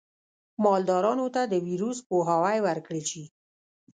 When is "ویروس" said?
1.67-1.97